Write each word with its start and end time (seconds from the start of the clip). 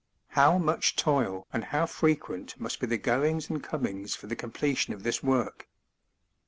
How 0.29 0.57
much 0.57 0.95
toil 0.95 1.45
and 1.53 1.65
how 1.65 1.85
frequent 1.85 2.59
must 2.59 2.79
be 2.79 2.87
the 2.87 2.97
goings 2.97 3.51
and 3.51 3.61
comings 3.63 4.15
for 4.15 4.25
the 4.25 4.35
completion 4.35 4.95
of 4.95 5.03
this 5.03 5.21
work! 5.21 5.67